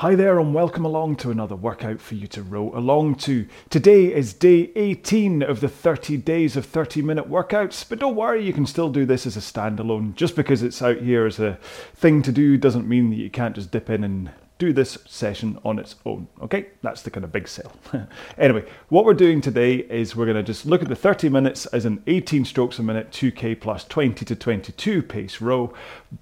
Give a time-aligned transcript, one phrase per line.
[0.00, 3.46] Hi there, and welcome along to another workout for you to row along to.
[3.70, 8.44] Today is day 18 of the 30 days of 30 minute workouts, but don't worry,
[8.44, 10.14] you can still do this as a standalone.
[10.14, 11.58] Just because it's out here as a
[11.94, 15.58] thing to do doesn't mean that you can't just dip in and do this session
[15.64, 16.28] on its own.
[16.40, 17.72] Okay, that's the kind of big sell.
[18.38, 21.66] anyway, what we're doing today is we're going to just look at the 30 minutes
[21.66, 25.72] as an 18 strokes a minute, 2k plus 20 to 22 pace row,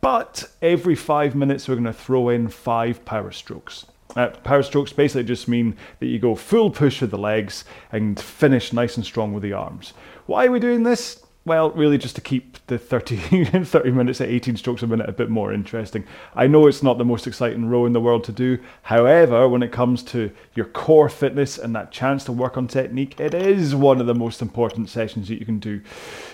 [0.01, 3.87] but every five minutes we're going to throw in five power strokes.
[4.17, 8.21] Uh, power strokes basically just mean that you go full push with the legs and
[8.21, 9.93] finish nice and strong with the arms.
[10.27, 11.24] Why are we doing this?
[11.47, 15.13] Well, really, just to keep the 30, 30 minutes at 18 strokes a minute a
[15.13, 16.05] bit more interesting.
[16.35, 18.59] I know it's not the most exciting row in the world to do.
[18.81, 23.21] However, when it comes to your core fitness and that chance to work on technique,
[23.21, 25.83] it is one of the most important sessions that you can do.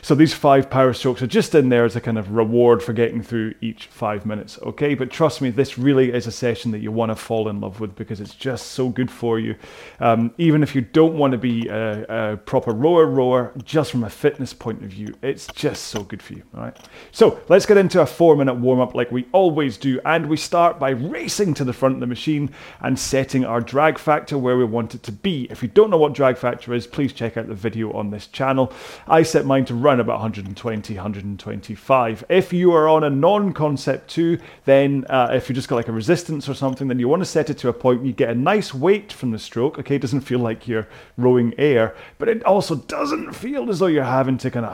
[0.00, 2.92] So these five power strokes are just in there as a kind of reward for
[2.92, 4.94] getting through each five minutes, okay?
[4.94, 7.80] But trust me, this really is a session that you want to fall in love
[7.80, 9.56] with because it's just so good for you.
[9.98, 14.04] Um, even if you don't want to be a, a proper rower rower, just from
[14.04, 15.16] a fitness point of view, you.
[15.22, 16.42] It's just so good for you.
[16.54, 16.76] All right.
[17.10, 20.00] So let's get into a four minute warm up like we always do.
[20.04, 23.98] And we start by racing to the front of the machine and setting our drag
[23.98, 25.46] factor where we want it to be.
[25.50, 28.26] If you don't know what drag factor is, please check out the video on this
[28.26, 28.72] channel.
[29.08, 32.24] I set mine to run about 120, 125.
[32.28, 35.88] If you are on a non concept 2, then uh, if you just got like
[35.88, 38.12] a resistance or something, then you want to set it to a point where you
[38.12, 39.78] get a nice weight from the stroke.
[39.78, 43.86] Okay, it doesn't feel like you're rowing air, but it also doesn't feel as though
[43.86, 44.72] you're having to kind of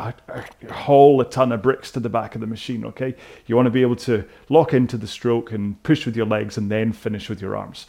[0.70, 3.14] haul a ton of bricks to the back of the machine, okay?
[3.46, 6.56] You want to be able to lock into the stroke and push with your legs
[6.58, 7.86] and then finish with your arms.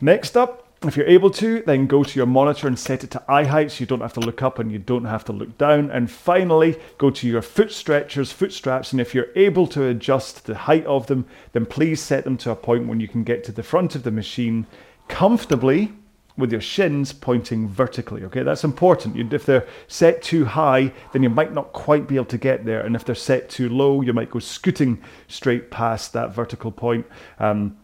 [0.00, 3.22] Next up, if you're able to, then go to your monitor and set it to
[3.28, 5.56] eye height so you don't have to look up and you don't have to look
[5.56, 5.90] down.
[5.90, 10.46] And finally, go to your foot stretchers, foot straps, and if you're able to adjust
[10.46, 13.44] the height of them, then please set them to a point when you can get
[13.44, 14.66] to the front of the machine
[15.08, 15.92] comfortably
[16.36, 18.24] with your shins pointing vertically.
[18.24, 19.32] Okay, that's important.
[19.32, 22.80] If they're set too high, then you might not quite be able to get there,
[22.80, 27.06] and if they're set too low, you might go scooting straight past that vertical point.
[27.38, 27.76] Um,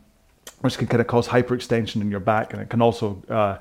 [0.60, 3.58] which can kind of cause hyperextension in your back, and it can also uh,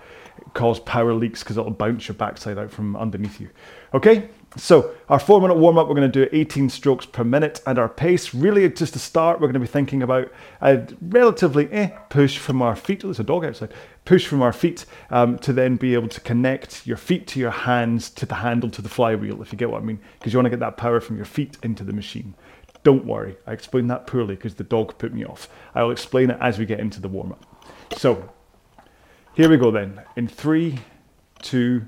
[0.53, 3.49] cause power leaks because it'll bounce your backside out from underneath you.
[3.93, 7.61] Okay, so our four minute warm up, we're going to do 18 strokes per minute,
[7.65, 10.31] and our pace, really just to start, we're going to be thinking about
[10.61, 13.03] a relatively eh, push from our feet.
[13.03, 13.73] Oh, there's a dog outside.
[14.05, 17.51] Push from our feet um, to then be able to connect your feet to your
[17.51, 20.39] hands to the handle to the flywheel, if you get what I mean, because you
[20.39, 22.33] want to get that power from your feet into the machine.
[22.83, 25.49] Don't worry, I explained that poorly because the dog put me off.
[25.75, 27.45] I'll explain it as we get into the warm up.
[27.97, 28.29] So,
[29.33, 30.01] here we go then.
[30.15, 30.79] In three,
[31.41, 31.87] two,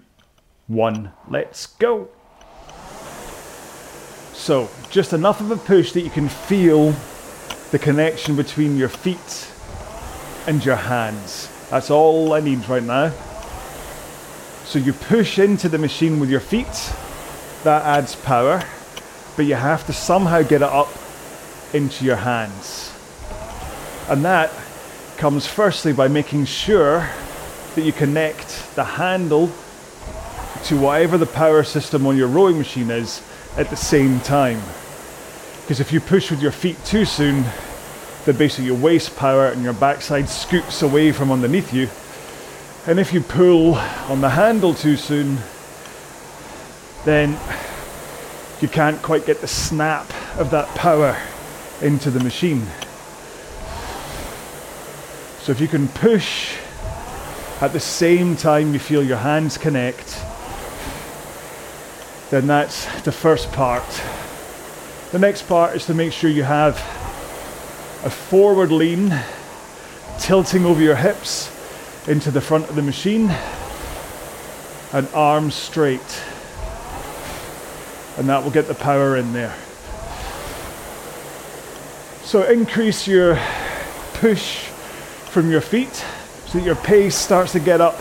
[0.67, 2.09] one, let's go.
[4.39, 6.95] So, just enough of a push that you can feel
[7.71, 9.51] the connection between your feet
[10.47, 11.49] and your hands.
[11.69, 13.11] That's all I need right now.
[14.63, 16.93] So, you push into the machine with your feet,
[17.65, 18.63] that adds power,
[19.35, 20.89] but you have to somehow get it up
[21.73, 22.93] into your hands.
[24.07, 24.51] And that
[25.17, 27.09] comes firstly by making sure
[27.75, 29.51] that you connect the handle
[30.63, 33.21] to whatever the power system on your rowing machine is
[33.59, 34.61] at the same time.
[35.61, 37.43] Because if you push with your feet too soon,
[38.23, 41.89] then basically your waist power and your backside scoops away from underneath you.
[42.87, 45.37] And if you pull on the handle too soon,
[47.03, 47.37] then
[48.61, 51.21] you can't quite get the snap of that power
[51.81, 52.65] into the machine.
[55.41, 56.55] So if you can push
[57.59, 60.17] at the same time you feel your hands connect,
[62.29, 63.83] then that's the first part.
[65.11, 66.75] The next part is to make sure you have
[68.03, 69.13] a forward lean,
[70.19, 71.51] tilting over your hips
[72.07, 73.31] into the front of the machine,
[74.93, 76.23] and arms straight.
[78.17, 79.55] And that will get the power in there.
[82.23, 83.39] So increase your
[84.13, 84.65] push
[85.31, 86.05] from your feet
[86.45, 87.99] so that your pace starts to get up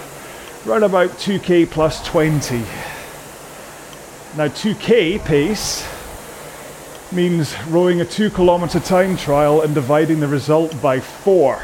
[0.66, 2.62] around about 2k plus 20.
[4.36, 5.88] Now, 2k pace
[7.10, 11.60] means rowing a two kilometre time trial and dividing the result by four.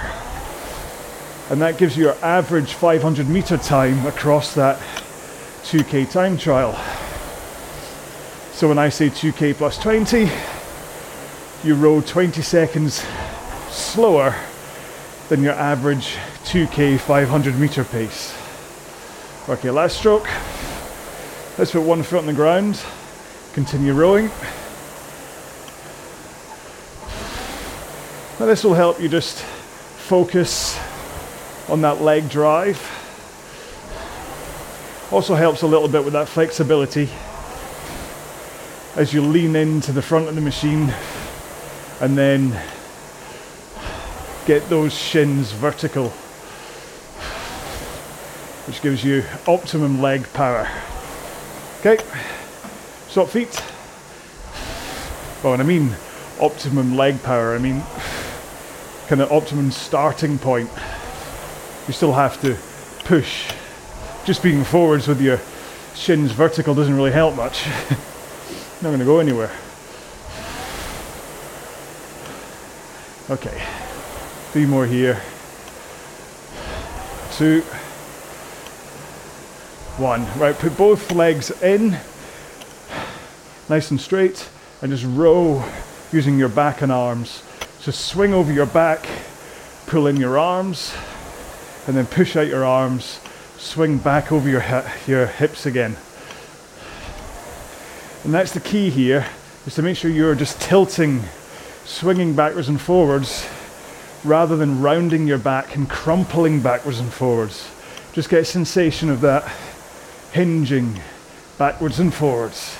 [1.50, 4.78] And that gives you your average 500 metre time across that
[5.64, 6.72] 2k time trial.
[8.52, 10.30] So when I say 2k plus 20,
[11.64, 13.04] you row 20 seconds
[13.68, 14.34] slower
[15.28, 18.34] than your average 2k 500 meter pace.
[19.48, 20.28] Okay, last stroke.
[21.56, 22.82] Let's put one foot on the ground.
[23.52, 24.28] Continue rowing.
[28.40, 30.76] Now this will help you just focus
[31.68, 32.80] on that leg drive.
[35.12, 37.08] Also helps a little bit with that flexibility
[38.96, 40.92] as you lean into the front of the machine
[42.00, 42.50] and then
[44.44, 46.08] get those shins vertical,
[48.66, 50.68] which gives you optimum leg power.
[51.86, 52.02] Okay,
[53.08, 53.62] swap feet.
[55.42, 55.94] Well, when I mean
[56.40, 57.82] optimum leg power, I mean
[59.06, 60.70] kind of optimum starting point.
[61.86, 62.56] You still have to
[63.04, 63.52] push.
[64.24, 65.38] Just being forwards with your
[65.94, 67.66] shins vertical doesn't really help much.
[68.80, 69.50] Not going to go anywhere.
[73.28, 73.62] Okay,
[74.52, 75.20] three more here.
[77.32, 77.62] Two,
[79.98, 80.26] one.
[80.38, 81.96] Right, put both legs in,
[83.68, 84.48] nice and straight,
[84.82, 85.64] and just row
[86.12, 87.42] using your back and arms.
[87.80, 89.06] So swing over your back,
[89.86, 90.94] pull in your arms,
[91.86, 93.20] and then push out your arms,
[93.56, 94.64] swing back over your,
[95.06, 95.96] your hips again.
[98.24, 99.26] And that's the key here,
[99.66, 101.22] is to make sure you're just tilting,
[101.84, 103.48] swinging backwards and forwards,
[104.24, 107.70] rather than rounding your back and crumpling backwards and forwards.
[108.12, 109.50] Just get a sensation of that
[110.34, 111.00] hinging
[111.58, 112.76] backwards and forwards.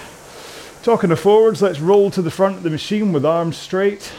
[0.83, 4.13] Talking of forwards, let's roll to the front of the machine with arms straight,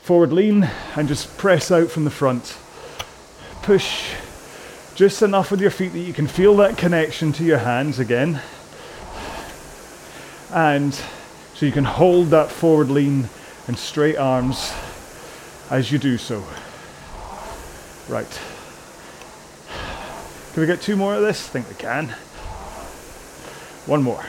[0.00, 2.56] forward lean, and just press out from the front.
[3.62, 4.14] Push
[4.94, 8.40] just enough with your feet that you can feel that connection to your hands again
[10.54, 13.28] and so you can hold that forward lean
[13.66, 14.72] and straight arms
[15.70, 16.42] as you do so.
[18.08, 18.40] Right.
[20.54, 21.46] Can we get two more of this?
[21.46, 22.14] I think we can.
[23.86, 24.24] One more.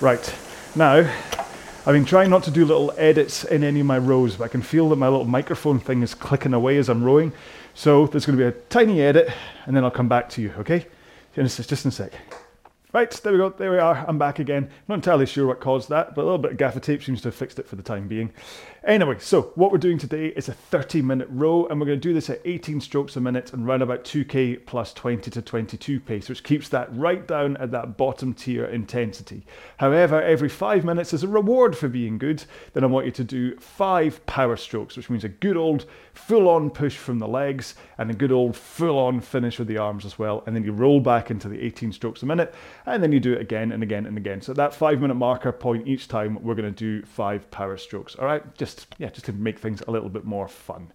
[0.00, 0.34] Right.
[0.76, 1.10] Now,
[1.86, 4.48] I've been trying not to do little edits in any of my rows, but I
[4.48, 7.32] can feel that my little microphone thing is clicking away as I'm rowing.
[7.74, 9.30] So there's going to be a tiny edit,
[9.64, 10.86] and then I'll come back to you, okay?
[11.34, 12.12] Just in a sec.
[12.90, 14.70] Right, there we go, there we are, I'm back again.
[14.88, 17.28] Not entirely sure what caused that, but a little bit of gaffer tape seems to
[17.28, 18.32] have fixed it for the time being.
[18.82, 22.08] Anyway, so what we're doing today is a 30 minute row, and we're going to
[22.08, 26.00] do this at 18 strokes a minute and run about 2k plus 20 to 22
[26.00, 29.44] pace, which keeps that right down at that bottom tier intensity.
[29.76, 33.24] However, every five minutes as a reward for being good, then I want you to
[33.24, 35.84] do five power strokes, which means a good old
[36.18, 39.78] full on push from the legs and a good old full on finish with the
[39.78, 40.42] arms as well.
[40.46, 42.54] And then you roll back into the 18 strokes a minute
[42.86, 44.42] and then you do it again and again and again.
[44.42, 48.14] So that five minute marker point each time, we're going to do five power strokes.
[48.16, 50.92] All right, just yeah, just to make things a little bit more fun.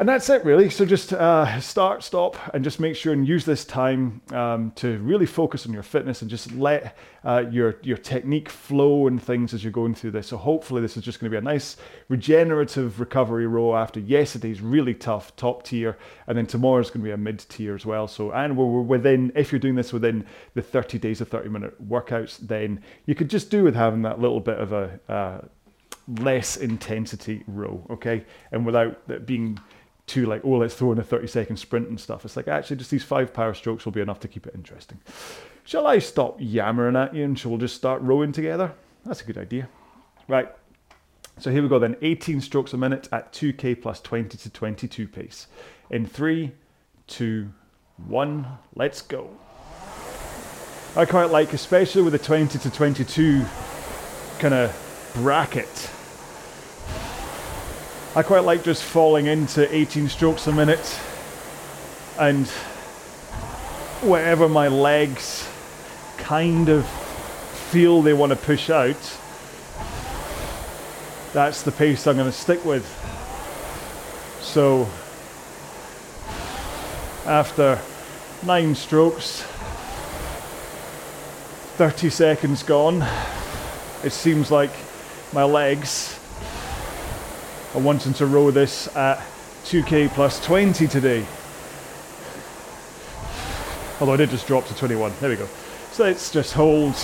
[0.00, 0.70] And that's it, really.
[0.70, 4.96] So just uh, start, stop, and just make sure and use this time um, to
[5.00, 9.52] really focus on your fitness and just let uh, your your technique flow and things
[9.52, 10.28] as you're going through this.
[10.28, 11.76] So hopefully, this is just going to be a nice
[12.08, 17.12] regenerative recovery row after yesterday's really tough top tier, and then tomorrow's going to be
[17.12, 18.08] a mid tier as well.
[18.08, 19.30] So and we're, within.
[19.34, 20.24] If you're doing this within
[20.54, 24.18] the 30 days of 30 minute workouts, then you could just do with having that
[24.18, 25.40] little bit of a uh,
[26.08, 29.58] less intensity row, okay, and without that being
[30.10, 32.24] to like, oh, let's throw in a 30 second sprint and stuff.
[32.24, 35.00] It's like, actually, just these five power strokes will be enough to keep it interesting.
[35.64, 38.72] Shall I stop yammering at you and shall we just start rowing together?
[39.04, 39.68] That's a good idea.
[40.26, 40.48] Right.
[41.38, 45.08] So here we go then 18 strokes a minute at 2k plus 20 to 22
[45.08, 45.46] pace.
[45.90, 46.52] In three,
[47.06, 47.50] two,
[48.06, 49.30] one, let's go.
[50.96, 53.44] I quite like, especially with the 20 to 22
[54.40, 55.90] kind of bracket
[58.16, 60.98] I quite like just falling into 18 strokes a minute
[62.18, 62.44] and
[64.02, 65.48] wherever my legs
[66.18, 66.84] kind of
[67.70, 68.96] feel they want to push out,
[71.32, 72.84] that's the pace I'm going to stick with.
[74.42, 74.88] So
[77.26, 77.80] after
[78.44, 79.42] nine strokes,
[81.76, 83.06] 30 seconds gone,
[84.02, 84.72] it seems like
[85.32, 86.19] my legs
[87.72, 89.18] I'm wanting to row this at
[89.66, 91.24] 2k plus 20 today.
[94.00, 95.12] Although I did just drop to 21.
[95.20, 95.46] There we go.
[95.92, 96.94] So let's just hold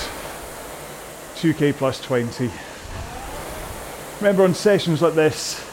[1.37, 2.51] 2k plus 20.
[4.19, 5.65] Remember on sessions like this,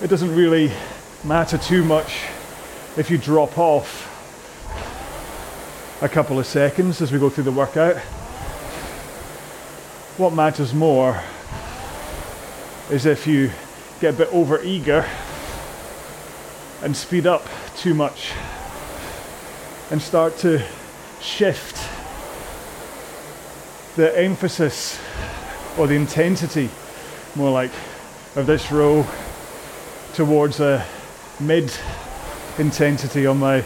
[0.00, 0.72] it doesn't really
[1.24, 2.24] matter too much
[2.96, 4.08] if you drop off
[6.00, 7.96] a couple of seconds as we go through the workout.
[10.16, 11.22] What matters more
[12.92, 13.50] is if you
[14.00, 15.08] get a bit over eager
[16.82, 17.42] and speed up
[17.74, 18.32] too much
[19.90, 20.62] and start to
[21.18, 21.76] shift
[23.96, 25.00] the emphasis
[25.78, 26.68] or the intensity
[27.34, 27.70] more like
[28.36, 29.06] of this row
[30.12, 30.84] towards a
[31.40, 31.72] mid
[32.58, 33.64] intensity on my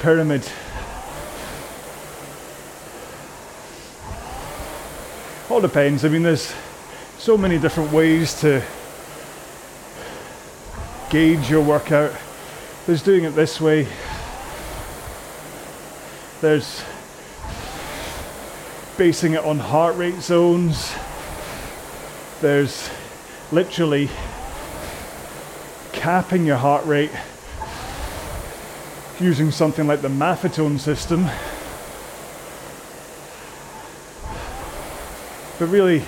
[0.00, 0.44] pyramid.
[5.48, 6.04] All depends.
[6.04, 6.52] I mean, there's
[7.20, 8.62] so many different ways to
[11.10, 12.10] gauge your workout.
[12.86, 13.86] There's doing it this way.
[16.40, 16.82] There's
[18.96, 20.94] basing it on heart rate zones.
[22.40, 22.88] There's
[23.52, 24.08] literally
[25.92, 27.12] capping your heart rate
[29.20, 31.24] using something like the Maffetone system.
[35.58, 36.02] But really,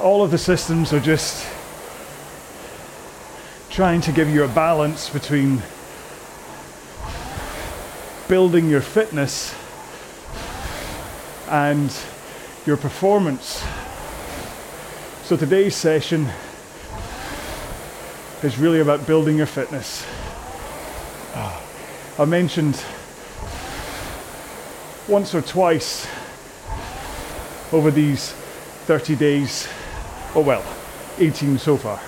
[0.00, 1.46] all of the systems are just
[3.70, 5.62] trying to give you a balance between
[8.28, 9.54] building your fitness
[11.48, 11.94] and
[12.64, 13.62] your performance.
[15.24, 16.28] So today's session
[18.42, 20.04] is really about building your fitness.
[21.34, 21.62] Ah,
[22.18, 22.82] I mentioned
[25.08, 26.06] once or twice
[27.72, 28.32] over these
[28.86, 29.68] 30 days,
[30.34, 30.64] oh well,
[31.18, 32.00] 18 so far,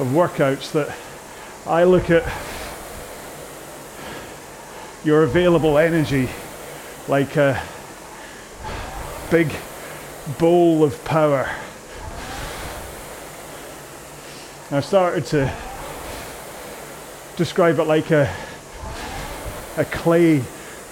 [0.00, 0.96] of workouts that
[1.66, 2.24] I look at
[5.04, 6.28] your available energy
[7.06, 7.62] like a
[9.30, 9.52] big
[10.38, 11.48] bowl of power.
[14.70, 15.54] I started to
[17.36, 18.34] describe it like a,
[19.76, 20.42] a clay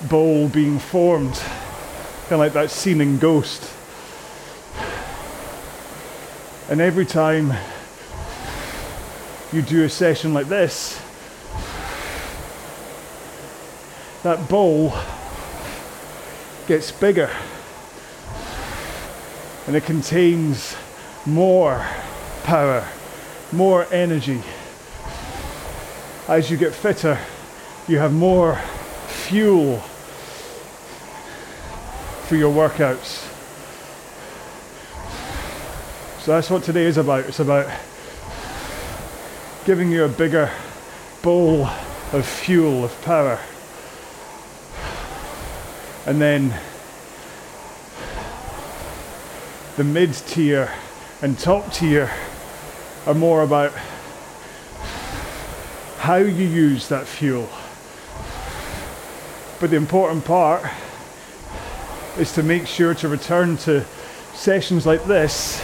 [0.09, 3.75] bowl being formed, kind of like that scene in Ghost.
[6.68, 7.52] And every time
[9.52, 11.00] you do a session like this,
[14.23, 14.92] that bowl
[16.66, 17.30] gets bigger
[19.66, 20.76] and it contains
[21.25, 21.87] more
[22.42, 22.87] power,
[23.52, 24.42] more energy
[26.28, 27.18] as you get fitter,
[27.87, 28.56] you have more
[29.06, 29.78] fuel
[32.26, 33.36] for your workouts.
[36.26, 37.26] So that's what today is about.
[37.26, 37.71] It's about
[39.64, 40.50] giving you a bigger
[41.23, 41.66] bowl
[42.12, 43.38] of fuel, of power.
[46.04, 46.52] And then
[49.76, 50.68] the mid tier
[51.23, 52.11] and top tier
[53.06, 53.71] are more about
[55.99, 57.49] how you use that fuel.
[59.61, 60.64] But the important part
[62.18, 63.85] is to make sure to return to
[64.35, 65.62] sessions like this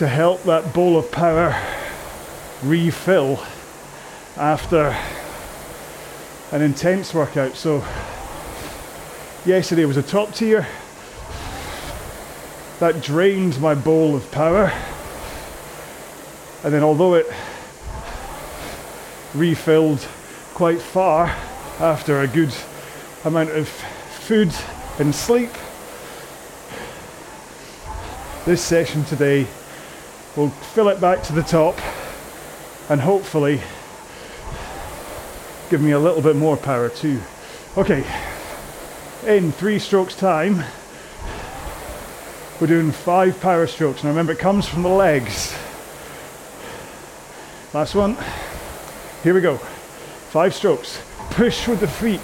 [0.00, 1.54] to help that bowl of power
[2.62, 3.38] refill
[4.38, 4.96] after
[6.52, 7.54] an intense workout.
[7.54, 7.84] So,
[9.44, 10.66] yesterday was a top tier.
[12.78, 14.72] That drained my bowl of power.
[16.64, 17.26] And then, although it
[19.34, 20.00] refilled
[20.54, 21.26] quite far
[21.78, 22.54] after a good
[23.26, 24.50] amount of food
[24.98, 25.50] and sleep.
[28.46, 29.46] This session today
[30.36, 31.78] will fill it back to the top
[32.88, 33.60] and hopefully
[35.70, 37.20] give me a little bit more power too.
[37.76, 38.04] Okay,
[39.26, 40.64] in three strokes time,
[42.60, 44.02] we're doing five power strokes.
[44.02, 45.54] Now remember, it comes from the legs.
[47.72, 48.16] Last one.
[49.22, 49.56] Here we go.
[49.56, 51.00] Five strokes.
[51.30, 52.20] Push with the feet.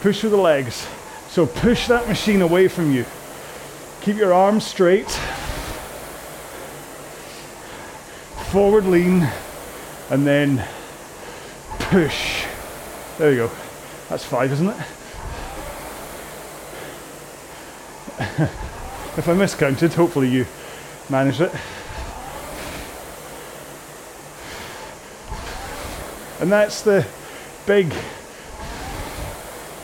[0.00, 0.86] Push with the legs.
[1.28, 3.06] So push that machine away from you.
[4.00, 5.08] Keep your arms straight.
[8.54, 9.28] Forward lean.
[10.10, 10.64] And then
[11.80, 12.44] push.
[13.18, 13.50] There you go.
[14.08, 14.76] That's five, isn't it?
[19.18, 20.46] if I miscounted, hopefully you
[21.10, 21.50] managed it.
[26.40, 27.04] And that's the
[27.66, 27.92] big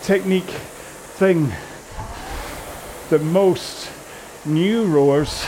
[0.02, 1.50] technique thing
[3.08, 3.90] that most
[4.44, 5.44] new rowers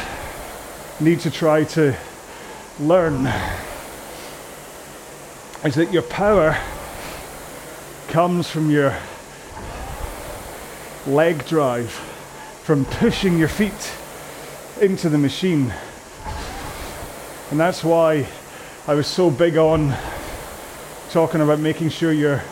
[0.99, 1.97] need to try to
[2.81, 3.27] learn
[5.65, 6.57] is that your power
[8.09, 8.97] comes from your
[11.07, 13.93] leg drive, from pushing your feet
[14.81, 15.73] into the machine.
[17.51, 18.27] And that's why
[18.87, 19.95] I was so big on
[21.11, 22.43] talking about making sure you're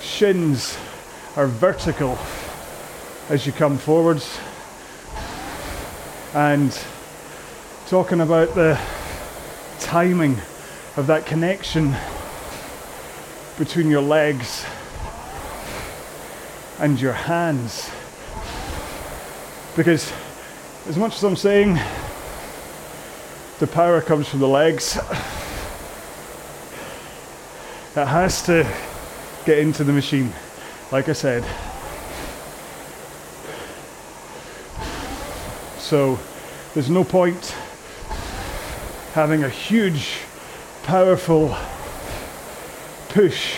[0.00, 0.76] shins
[1.36, 2.18] are vertical
[3.30, 4.38] as you come forwards.
[6.34, 6.78] And
[7.90, 8.78] talking about the
[9.80, 10.36] timing
[10.96, 11.92] of that connection
[13.58, 14.64] between your legs
[16.78, 17.90] and your hands.
[19.74, 20.12] Because
[20.86, 21.80] as much as I'm saying
[23.58, 24.96] the power comes from the legs,
[27.96, 28.72] it has to
[29.44, 30.32] get into the machine,
[30.92, 31.42] like I said.
[35.78, 36.20] So
[36.72, 37.52] there's no point
[39.12, 40.18] having a huge,
[40.84, 41.56] powerful
[43.08, 43.56] push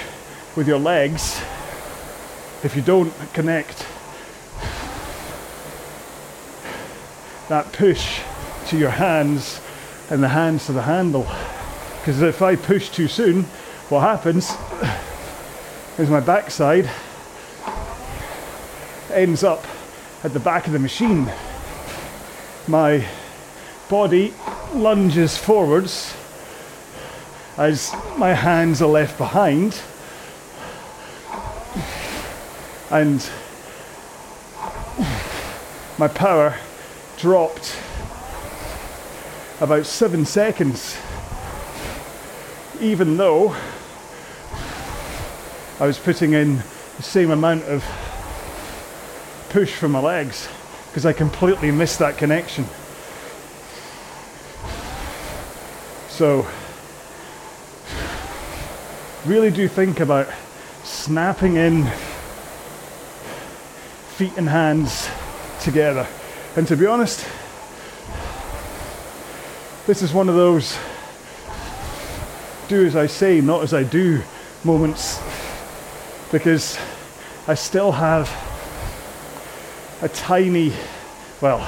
[0.57, 1.41] with your legs
[2.65, 3.87] if you don't connect
[7.49, 8.21] that push
[8.69, 9.61] to your hands
[10.09, 11.27] and the hands to the handle.
[12.01, 13.43] Because if I push too soon,
[13.91, 14.53] what happens
[15.99, 16.89] is my backside
[19.13, 19.67] ends up
[20.25, 21.31] at the back of the machine.
[22.67, 23.05] My
[23.91, 24.33] body
[24.75, 26.15] lunges forwards
[27.57, 29.81] as my hands are left behind
[32.91, 33.29] and
[35.99, 36.57] my power
[37.19, 37.77] dropped
[39.61, 40.97] about seven seconds
[42.81, 43.55] even though
[45.79, 46.57] I was putting in
[46.97, 47.85] the same amount of
[49.51, 50.49] push from my legs
[50.89, 52.67] because I completely missed that connection.
[56.13, 56.47] So,
[59.25, 60.29] really do think about
[60.85, 61.87] snapping in
[64.17, 65.09] feet and hands
[65.63, 66.07] together.
[66.55, 67.27] And to be honest,
[69.87, 70.77] this is one of those
[72.69, 74.21] do as I say, not as I do
[74.65, 75.19] moments
[76.31, 76.79] because
[77.49, 78.29] I still have
[80.03, 80.75] a tiny,
[81.41, 81.61] well,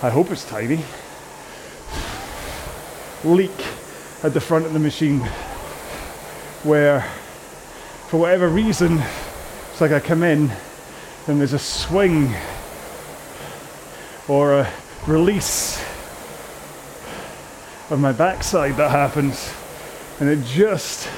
[0.00, 0.84] I hope it's tiny,
[3.24, 3.66] leak
[4.22, 5.20] at the front of the machine
[6.62, 7.02] where,
[8.08, 8.98] for whatever reason,
[9.70, 10.50] it's like I come in
[11.26, 12.34] and there's a swing
[14.28, 14.72] or a
[15.06, 15.82] release
[17.90, 19.52] of my backside that happens
[20.20, 21.08] and it just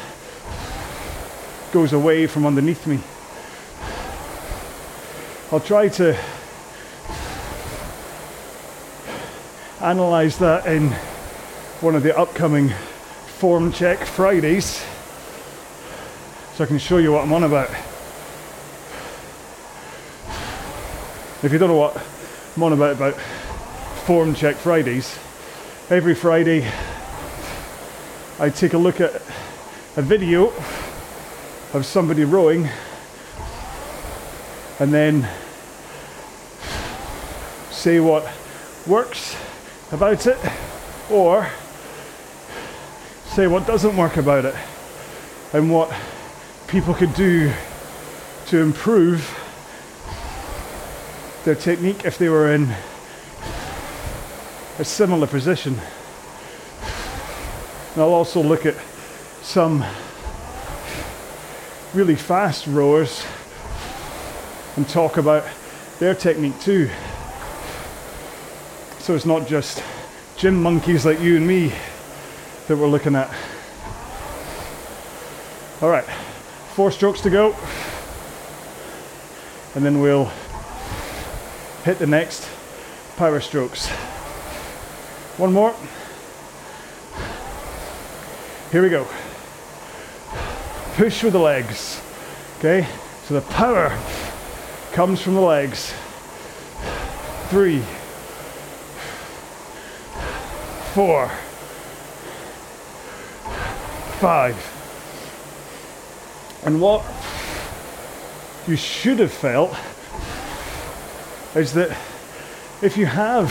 [1.73, 3.01] goes away from underneath me.
[5.51, 6.19] I'll try to
[9.81, 10.95] analyze that in
[11.83, 14.85] one of the upcoming form check Fridays
[16.55, 17.71] so I can show you what I'm on about.
[21.43, 22.01] If you don't know what
[22.55, 23.15] I'm on about about
[24.07, 25.19] form check Fridays,
[25.91, 26.71] every Friday
[28.39, 29.17] I take a look at
[29.97, 30.53] a video
[31.73, 32.69] of somebody rowing
[34.79, 35.29] and then
[37.73, 38.33] say what
[38.87, 39.37] works
[39.91, 40.39] about it
[41.11, 41.51] or
[43.33, 44.55] say what doesn't work about it
[45.55, 45.91] and what
[46.69, 47.51] people could do
[48.45, 49.27] to improve
[51.45, 52.69] their technique if they were in
[54.79, 55.73] a similar position.
[57.95, 58.75] And I'll also look at
[59.41, 59.83] some
[61.95, 63.25] really fast rowers
[64.77, 65.47] and talk about
[66.01, 66.91] their technique too.
[68.99, 69.83] So it's not just
[70.37, 71.73] gym monkeys like you and me
[72.69, 73.33] that we're looking at.
[75.81, 76.05] All right,
[76.75, 77.57] four strokes to go.
[79.75, 80.31] And then we'll
[81.85, 82.49] hit the next
[83.17, 83.89] power strokes.
[85.39, 85.75] One more.
[88.71, 89.07] Here we go.
[90.95, 92.01] Push with the legs.
[92.59, 92.87] Okay?
[93.25, 93.99] So the power
[94.93, 95.93] comes from the legs.
[97.49, 97.83] Three,
[100.95, 101.31] four,
[104.23, 104.57] five.
[106.65, 107.05] And what
[108.69, 109.77] you should have felt
[111.57, 111.91] is that
[112.83, 113.49] if you have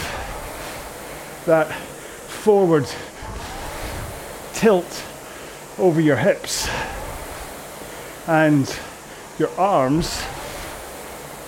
[1.46, 2.88] that forward
[4.54, 5.04] tilt
[5.78, 6.70] over your hips
[8.30, 8.74] and
[9.38, 10.24] your arms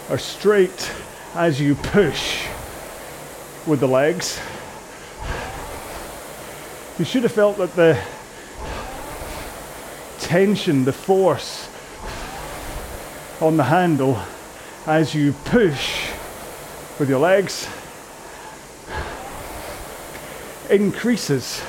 [0.10, 0.92] are straight
[1.34, 2.46] as you push
[3.66, 4.38] with the legs.
[7.00, 7.98] You should have felt that the
[10.34, 11.70] tension, the force
[13.40, 14.20] on the handle
[14.88, 16.10] as you push
[16.98, 17.68] with your legs
[20.72, 21.60] increases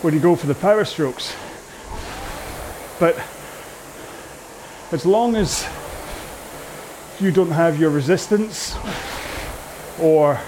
[0.00, 1.36] when you go for the power strokes.
[2.98, 3.14] But
[4.90, 5.68] as long as
[7.20, 8.74] you don't have your resistance
[10.00, 10.40] or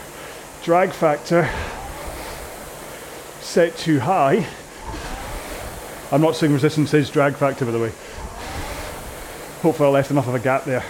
[0.62, 1.46] drag factor
[3.42, 4.46] set too high.
[6.12, 7.92] I'm not seeing resistance is drag factor, by the way.
[9.62, 10.84] Hopefully, I left enough of a gap there.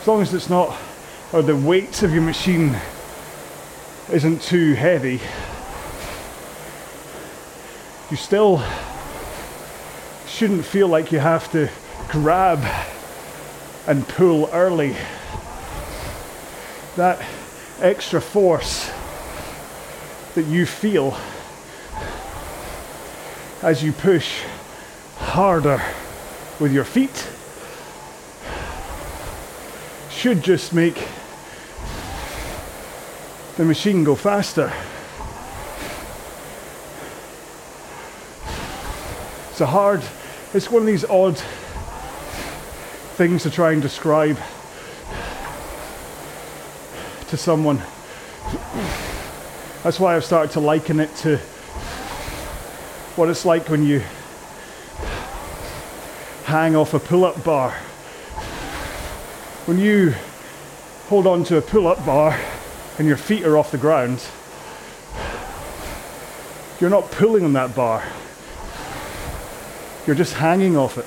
[0.00, 0.76] As long as it's not,
[1.32, 2.76] or the weight of your machine
[4.10, 5.20] isn't too heavy,
[8.10, 8.60] you still
[10.26, 11.70] shouldn't feel like you have to
[12.08, 12.58] grab
[13.86, 14.96] and pull early.
[16.96, 17.24] That
[17.80, 18.90] extra force
[20.34, 21.16] that you feel
[23.62, 24.42] as you push
[25.16, 25.80] harder
[26.58, 27.28] with your feet
[30.10, 31.06] should just make
[33.56, 34.72] the machine go faster.
[39.50, 40.02] It's a hard,
[40.54, 41.38] it's one of these odd
[43.16, 44.38] things to try and describe
[47.28, 47.80] to someone.
[49.84, 51.38] That's why I've started to liken it to
[53.16, 54.02] what it's like when you
[56.44, 57.72] hang off a pull up bar.
[59.66, 60.14] When you
[61.08, 62.38] hold on to a pull up bar
[62.98, 64.24] and your feet are off the ground,
[66.80, 68.02] you're not pulling on that bar,
[70.06, 71.06] you're just hanging off it.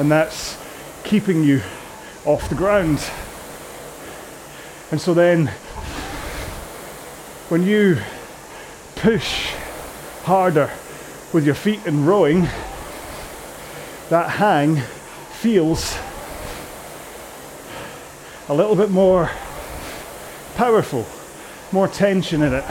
[0.00, 0.56] And that's
[1.04, 1.60] keeping you
[2.24, 3.04] off the ground.
[4.90, 5.50] And so then,
[7.48, 7.96] when you
[8.96, 9.52] push
[10.24, 10.68] harder
[11.32, 12.42] with your feet in rowing,
[14.10, 14.80] that hang
[15.30, 15.96] feels
[18.48, 19.30] a little bit more
[20.56, 21.06] powerful,
[21.70, 22.64] more tension in it,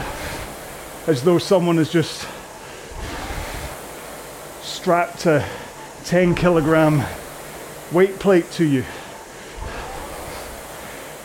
[1.06, 2.28] as though someone is just
[4.60, 5.42] strapped a
[6.04, 7.02] 10 kilogram
[7.92, 8.84] weight plate to you.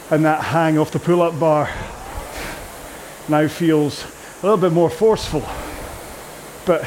[0.09, 1.69] And that hang off the pull up bar
[3.31, 4.03] now feels
[4.43, 5.41] a little bit more forceful.
[6.65, 6.85] But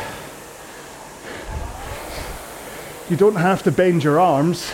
[3.11, 4.71] you don't have to bend your arms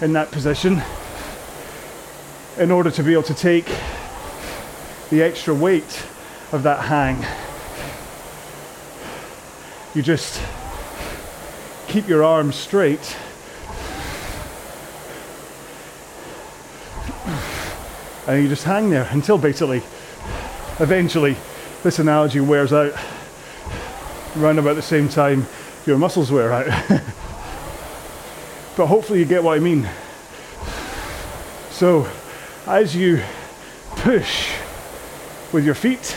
[0.00, 0.82] in that position
[2.58, 3.66] in order to be able to take
[5.10, 6.06] the extra weight
[6.50, 7.24] of that hang.
[9.94, 10.40] You just
[11.86, 13.16] keep your arms straight
[18.30, 19.82] and you just hang there until basically,
[20.78, 21.36] eventually,
[21.82, 22.92] this analogy wears out.
[24.36, 25.46] Around about the same time
[25.84, 26.66] your muscles wear out.
[28.76, 29.88] but hopefully, you get what I mean.
[31.72, 32.06] So,
[32.68, 33.20] as you
[33.96, 34.52] push
[35.52, 36.16] with your feet,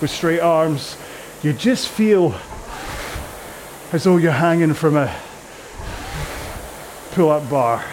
[0.00, 0.96] with straight arms,
[1.42, 2.34] you just feel
[3.92, 5.14] as though you're hanging from a
[7.12, 7.84] pull up bar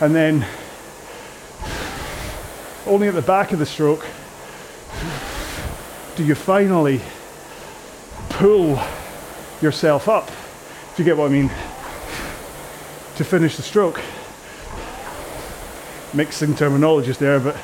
[0.00, 0.46] and then
[2.86, 4.06] only at the back of the stroke
[6.16, 7.00] do you finally
[8.30, 8.78] pull
[9.62, 11.48] yourself up, if you get what I mean,
[13.16, 14.00] to finish the stroke.
[16.12, 17.54] Mixing terminologies there, but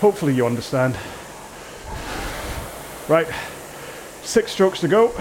[0.00, 0.96] hopefully you understand.
[3.08, 3.28] Right,
[4.22, 5.12] six strokes to go,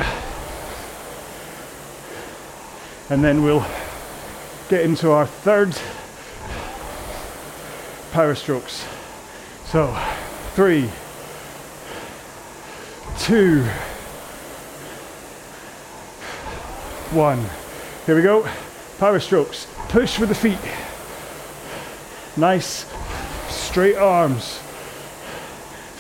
[3.10, 3.66] and then we'll
[4.70, 5.76] get into our third
[8.12, 8.86] power strokes.
[9.66, 9.98] So,
[10.54, 10.90] three,
[13.20, 13.64] two,
[17.12, 17.44] one.
[18.06, 18.48] Here we go.
[19.00, 19.68] Power strokes.
[19.90, 20.60] Push with the feet.
[22.36, 22.86] Nice
[23.50, 24.60] straight arms.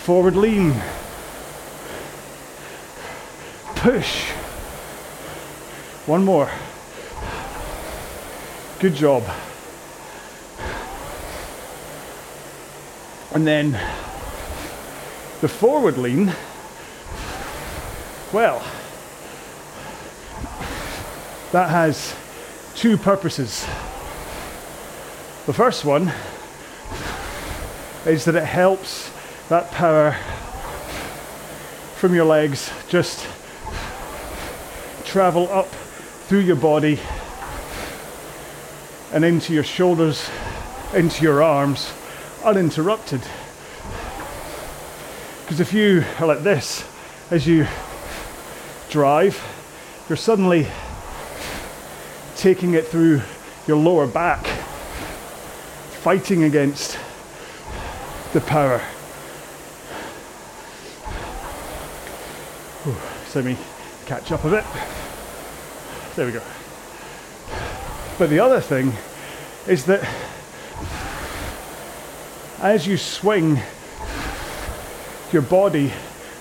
[0.04, 0.74] Forward lean.
[3.76, 4.32] Push.
[6.06, 6.52] One more.
[8.84, 9.24] Good job.
[13.34, 13.72] And then
[15.40, 16.34] the forward lean,
[18.34, 18.62] well,
[21.54, 22.14] that has
[22.76, 23.62] two purposes.
[25.46, 26.12] The first one
[28.06, 29.10] is that it helps
[29.48, 30.12] that power
[31.96, 33.26] from your legs just
[35.06, 35.70] travel up
[36.28, 37.00] through your body
[39.14, 40.28] and into your shoulders,
[40.96, 41.94] into your arms,
[42.44, 43.22] uninterrupted.
[45.42, 46.84] Because if you are like this,
[47.30, 47.68] as you
[48.90, 49.42] drive,
[50.10, 50.68] you're suddenly
[52.36, 53.22] taking it through
[53.68, 54.46] your lower back,
[56.02, 56.98] fighting against
[58.34, 58.82] the power.
[62.88, 62.98] Ooh,
[63.28, 63.58] so let me
[64.08, 64.66] catch up a bit.
[66.16, 66.42] There we go.
[68.20, 68.94] But the other thing
[69.68, 70.08] is that
[72.60, 73.60] as you swing
[75.32, 75.90] your body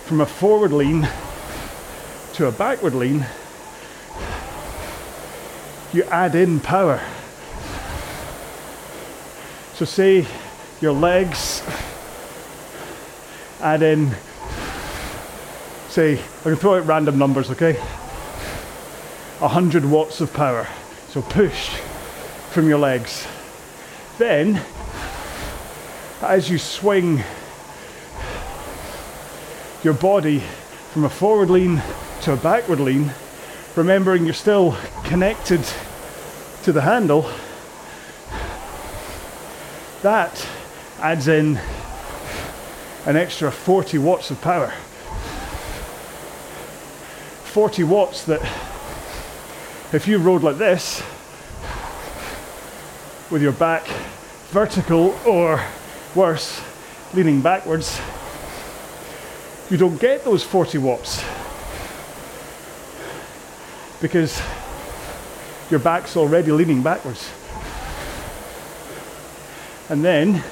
[0.04, 1.08] from a forward lean
[2.34, 3.26] to a backward lean,
[5.94, 7.00] you add in power.
[9.74, 10.26] So, say
[10.80, 11.62] your legs
[13.60, 14.10] add in,
[15.88, 17.74] say, I can throw out random numbers, okay?
[19.38, 20.68] 100 watts of power.
[21.12, 21.68] So, push
[22.52, 23.28] from your legs.
[24.16, 24.62] Then,
[26.22, 27.22] as you swing
[29.84, 30.38] your body
[30.92, 31.82] from a forward lean
[32.22, 33.12] to a backward lean,
[33.76, 35.60] remembering you're still connected
[36.62, 37.30] to the handle,
[40.00, 40.48] that
[40.98, 41.60] adds in
[43.04, 44.72] an extra 40 watts of power.
[47.52, 48.40] 40 watts that
[49.92, 51.02] if you rode like this
[53.30, 53.86] with your back
[54.48, 55.62] vertical or
[56.14, 56.62] worse,
[57.12, 58.00] leaning backwards,
[59.70, 61.22] you don't get those 40 watts
[64.00, 64.40] because
[65.70, 67.30] your back's already leaning backwards.
[69.90, 70.42] And then,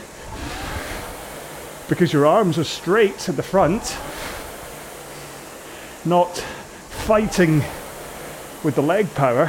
[1.89, 3.97] because your arms are straight at the front,
[6.05, 6.37] not
[7.07, 7.65] fighting
[8.63, 9.47] with the leg power,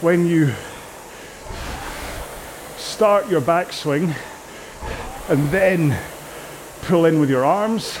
[0.00, 0.52] when you
[2.78, 4.14] start your backswing
[5.28, 5.98] and then
[6.82, 7.98] pull in with your arms,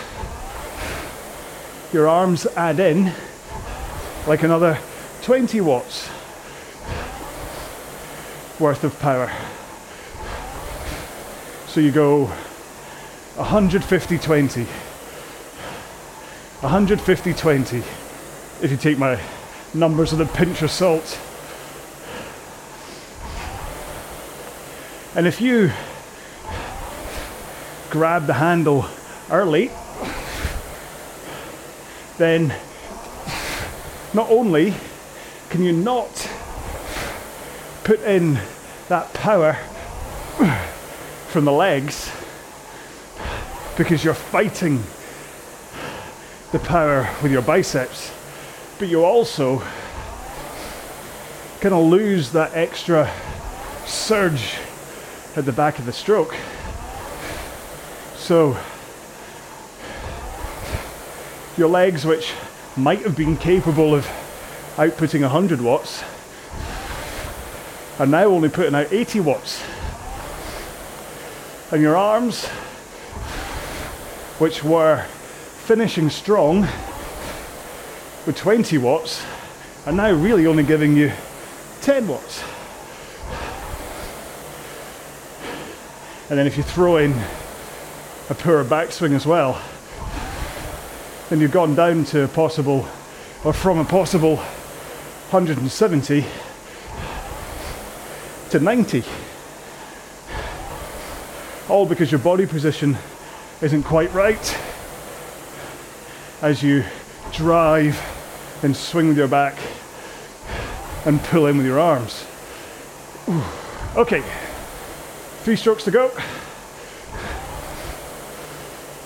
[1.92, 3.12] your arms add in
[4.26, 4.78] like another
[5.22, 6.08] 20 watts
[8.58, 9.30] worth of power.
[11.66, 12.24] So you go
[13.36, 14.64] 150 20.
[16.62, 17.82] 150 20
[18.62, 19.18] if you take my
[19.72, 21.18] numbers with a pinch of salt.
[25.14, 25.72] And if you
[27.90, 28.86] grab the handle
[29.30, 29.70] early,
[32.18, 32.54] then
[34.12, 34.74] not only
[35.48, 36.30] can you not
[37.82, 38.38] put in
[38.88, 39.54] that power
[41.28, 42.10] from the legs
[43.76, 44.82] because you're fighting
[46.52, 48.12] the power with your biceps,
[48.80, 49.58] but you also
[51.60, 53.12] kind of lose that extra
[53.84, 54.56] surge
[55.36, 56.34] at the back of the stroke.
[58.16, 58.56] So,
[61.58, 62.32] your legs, which
[62.74, 64.06] might have been capable of
[64.76, 66.02] outputting 100 watts,
[67.98, 69.62] are now only putting out 80 watts.
[71.70, 72.46] And your arms,
[74.38, 75.04] which were
[75.66, 76.66] finishing strong
[78.30, 79.26] with 20 watts,
[79.86, 81.10] are now really only giving you
[81.80, 82.44] 10 watts.
[86.28, 87.10] And then if you throw in
[88.28, 89.60] a poor backswing as well,
[91.28, 92.86] then you've gone down to a possible,
[93.42, 96.24] or from a possible 170
[98.50, 99.02] to 90.
[101.68, 102.96] All because your body position
[103.60, 104.56] isn't quite right
[106.42, 106.84] as you
[107.32, 108.00] drive
[108.62, 109.56] and swing with your back
[111.06, 112.24] and pull in with your arms.
[113.28, 113.42] Ooh.
[113.96, 114.22] Okay.
[115.42, 116.10] Three strokes to go.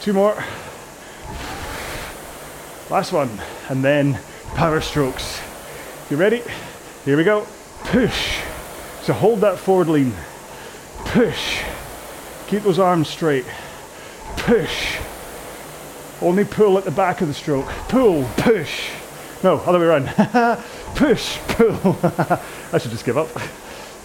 [0.01, 0.35] Two more.
[2.91, 3.31] Last one.
[3.69, 4.19] And then
[4.55, 5.41] power strokes.
[6.11, 6.43] You ready?
[7.05, 7.47] Here we go.
[7.85, 8.41] Push.
[9.03, 10.13] So hold that forward lean.
[11.07, 11.63] Push.
[12.49, 13.47] Keep those arms straight.
[14.37, 14.99] Push.
[16.21, 17.67] Only pull at the back of the stroke.
[17.89, 18.91] Pull, push.
[19.43, 20.07] No, other way around.
[20.95, 21.99] push, pull.
[22.73, 23.29] I should just give up.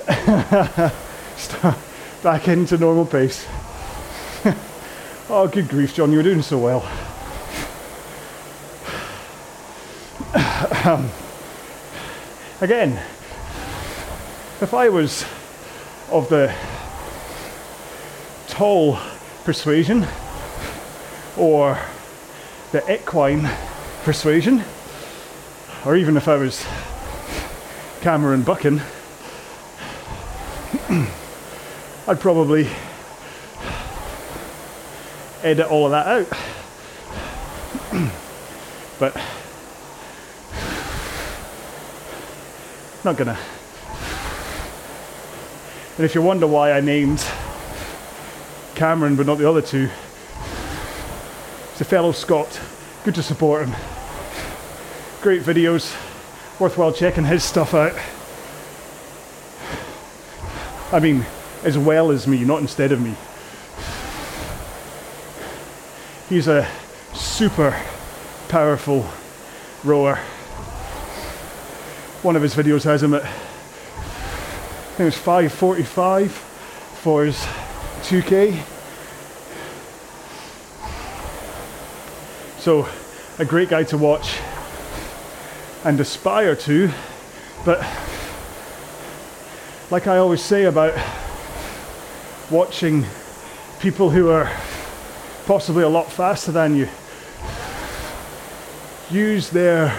[1.38, 1.78] Start
[2.24, 3.46] back into normal pace.
[5.30, 6.82] oh, good grief, John, you were doing so well.
[10.86, 11.10] um,
[12.62, 13.02] again,
[14.62, 15.26] if I was
[16.12, 16.54] of the
[18.48, 19.00] tall
[19.46, 20.06] persuasion
[21.38, 21.80] or
[22.72, 23.50] the equine
[24.04, 24.64] persuasion,
[25.86, 26.66] or even if I was
[28.02, 28.82] Cameron Buchan,
[32.08, 32.68] I'd probably
[35.42, 36.28] edit all of that out.
[39.00, 39.16] but
[43.04, 43.38] not gonna.
[45.98, 47.26] And if you wonder why I named
[48.76, 49.90] Cameron, but not the other two.
[51.72, 52.60] He's a fellow Scot.
[53.04, 53.99] Good to support him.
[55.22, 55.94] Great videos.
[56.62, 57.94] Worthwhile checking his stuff out.
[60.94, 61.26] I mean,
[61.62, 63.16] as well as me, not instead of me.
[66.30, 66.66] He's a
[67.14, 67.78] super
[68.48, 69.10] powerful
[69.84, 70.16] rower.
[72.22, 73.28] One of his videos has him at, I
[74.92, 77.36] think it was 545 for his
[78.04, 78.64] 2K.
[82.60, 82.88] So,
[83.38, 84.40] a great guy to watch
[85.84, 86.92] and aspire to,
[87.66, 87.80] but
[89.92, 90.94] like I always say about
[92.52, 93.06] watching
[93.80, 94.52] people who are
[95.46, 96.88] possibly a lot faster than you
[99.10, 99.98] use their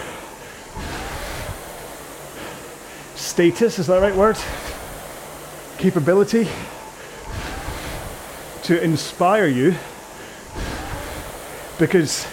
[3.15, 4.39] status, is that the right word?
[5.79, 6.47] Capability
[8.65, 9.75] to inspire you
[11.79, 12.27] because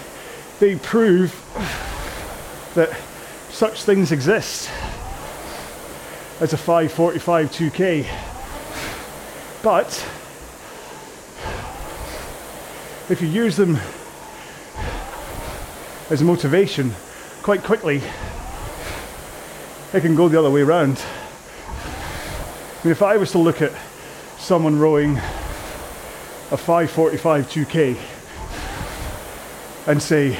[0.60, 1.34] they prove
[2.74, 2.90] that
[3.58, 4.70] such things exist
[6.38, 8.06] as a 545 2K.
[9.64, 9.88] But
[13.10, 13.76] if you use them
[16.08, 16.94] as motivation,
[17.42, 18.00] quite quickly
[19.92, 21.02] it can go the other way around.
[21.66, 23.72] I mean, if I was to look at
[24.38, 27.98] someone rowing a 545 2K
[29.88, 30.38] and say,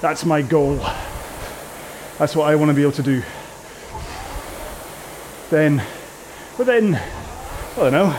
[0.00, 0.80] that's my goal,
[2.22, 3.20] that's what I want to be able to do
[5.50, 5.82] then
[6.56, 8.16] within, I don't know,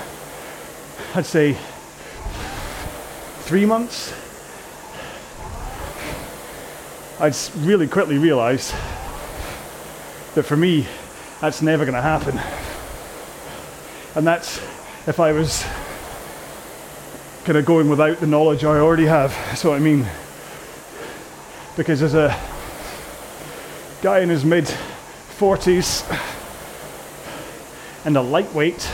[1.15, 1.55] I'd say
[3.43, 4.13] three months,
[7.17, 7.33] I'd
[7.65, 8.71] really quickly realise
[10.35, 10.85] that for me,
[11.39, 12.37] that's never going to happen.
[14.15, 14.57] And that's
[15.07, 15.63] if I was
[17.45, 19.29] kind of going without the knowledge I already have.
[19.45, 20.05] That's what I mean.
[21.77, 22.52] Because as a
[24.03, 26.03] guy in his mid 40s,
[28.03, 28.85] and a lightweight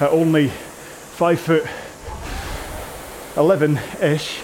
[0.00, 1.66] at only five foot
[3.36, 4.40] 11 ish.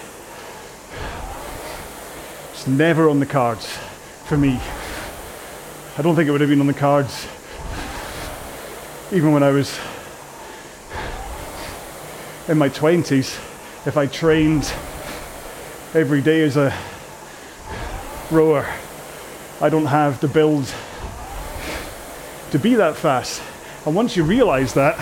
[2.51, 3.65] It's never on the cards
[4.27, 4.59] for me.
[5.97, 7.27] I don't think it would have been on the cards
[9.11, 9.75] even when I was
[12.47, 13.39] in my 20s
[13.87, 14.71] if I trained
[15.95, 16.77] every day as a
[18.29, 18.71] rower.
[19.61, 20.73] I don't have the build
[22.49, 23.43] to be that fast.
[23.85, 24.97] And once you realize that,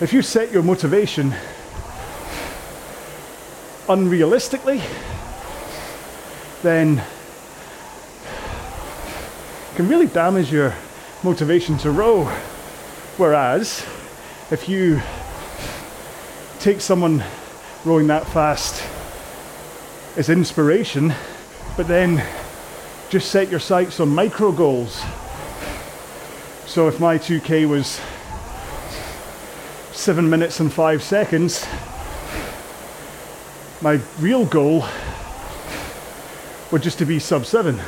[0.00, 1.32] if you set your motivation
[3.86, 4.82] unrealistically,
[6.62, 6.98] then
[9.68, 10.74] it can really damage your
[11.22, 12.24] motivation to row.
[13.18, 13.86] Whereas
[14.50, 15.00] if you
[16.58, 17.22] take someone
[17.84, 18.82] rowing that fast
[20.16, 21.14] as inspiration,
[21.76, 22.20] but then
[23.10, 25.02] just set your sights on micro goals
[26.70, 28.00] so if my 2K was
[29.90, 31.66] seven minutes and five seconds,
[33.82, 34.84] my real goal
[36.70, 37.80] would just to be sub seven.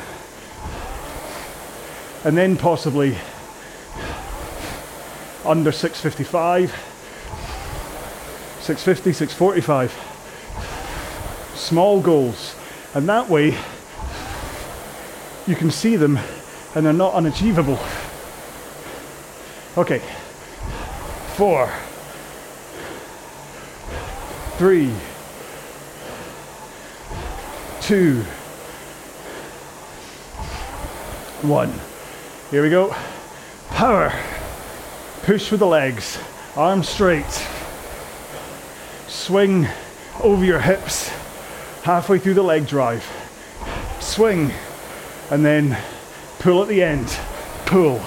[2.25, 3.17] And then possibly
[5.45, 6.71] under 655,
[8.59, 11.53] 650, 645.
[11.55, 12.53] Small goals.
[12.93, 13.57] And that way
[15.47, 16.17] you can see them
[16.75, 17.79] and they're not unachievable.
[19.77, 19.99] Okay.
[21.35, 21.71] Four.
[24.57, 24.93] Three.
[27.81, 28.21] Two.
[31.41, 31.73] One.
[32.51, 32.95] Here we go.
[33.69, 34.13] Power.
[35.23, 36.19] Push with the legs.
[36.55, 37.47] Arms straight.
[39.07, 39.67] Swing
[40.21, 41.09] over your hips
[41.83, 43.03] halfway through the leg drive.
[43.99, 44.51] Swing
[45.33, 45.75] and then
[46.37, 47.07] pull at the end.
[47.65, 47.99] Pull.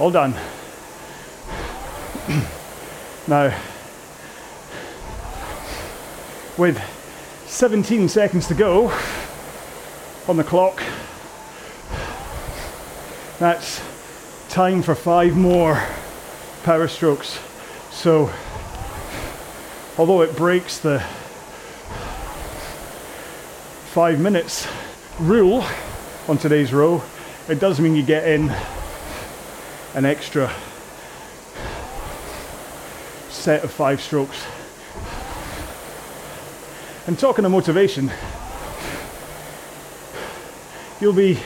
[0.00, 0.32] All done.
[3.28, 3.56] now,
[6.56, 6.82] with
[7.46, 8.92] 17 seconds to go
[10.26, 10.82] on the clock,
[13.38, 13.80] that's
[14.48, 15.80] time for five more
[16.64, 17.38] power strokes.
[17.92, 18.32] So,
[19.96, 20.98] although it breaks the
[23.92, 24.66] five minutes
[25.20, 25.64] rule
[26.28, 27.02] on today's row,
[27.48, 28.54] it does mean you get in
[29.94, 30.52] an extra
[33.30, 34.44] set of five strokes.
[37.06, 38.10] And talking of motivation,
[41.00, 41.38] you'll be,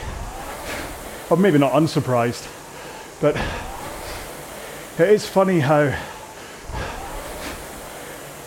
[1.30, 2.48] or maybe not unsurprised,
[3.20, 3.36] but
[4.98, 5.96] it is funny how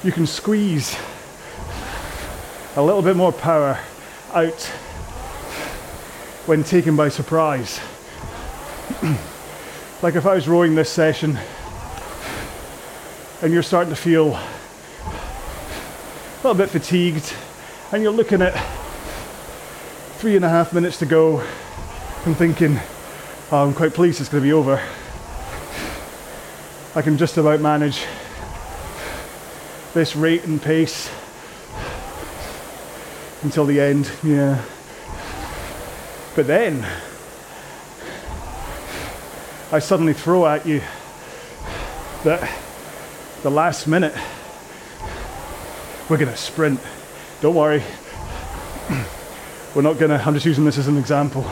[0.04, 0.98] you can squeeze
[2.76, 3.80] a little bit more power
[4.34, 4.70] out
[6.46, 7.80] when taken by surprise.
[10.04, 11.40] like if I was rowing this session
[13.42, 14.44] and you're starting to feel a
[16.44, 17.34] little bit fatigued
[17.92, 18.54] and you're looking at
[20.18, 21.40] three and a half minutes to go
[22.26, 22.80] and thinking,
[23.52, 24.80] oh, I'm quite pleased it's going to be over.
[26.94, 28.06] I can just about manage
[29.96, 31.10] this rate and pace
[33.42, 34.64] until the end, yeah.
[36.36, 36.86] But then
[39.72, 40.82] I suddenly throw at you
[42.26, 42.52] that
[43.42, 44.14] the last minute
[46.10, 46.80] we're going to sprint.
[47.42, 47.82] Don't worry.
[49.76, 51.44] We're not going to, I'm just using this as an example.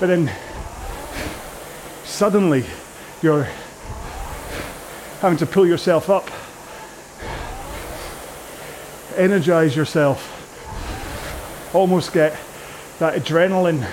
[0.00, 0.32] But then
[2.04, 2.64] suddenly
[3.22, 3.46] you're
[5.20, 6.28] having to pull yourself up,
[9.16, 10.29] energize yourself,
[11.72, 12.36] almost get
[12.98, 13.88] that adrenaline